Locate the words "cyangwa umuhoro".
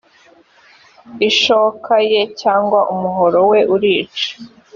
2.41-3.39